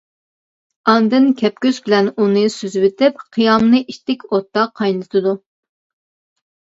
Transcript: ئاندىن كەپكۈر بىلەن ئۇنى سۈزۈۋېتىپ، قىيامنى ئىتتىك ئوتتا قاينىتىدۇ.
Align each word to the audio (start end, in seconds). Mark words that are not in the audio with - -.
ئاندىن 0.91 1.25
كەپكۈر 1.41 1.75
بىلەن 1.89 2.07
ئۇنى 2.23 2.45
سۈزۈۋېتىپ، 2.53 3.21
قىيامنى 3.37 3.81
ئىتتىك 3.85 4.25
ئوتتا 4.31 4.65
قاينىتىدۇ. 4.81 5.35